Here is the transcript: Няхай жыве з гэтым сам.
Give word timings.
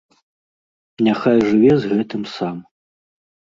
Няхай 1.09 1.39
жыве 1.51 1.73
з 1.85 1.93
гэтым 1.93 2.21
сам. 2.35 2.57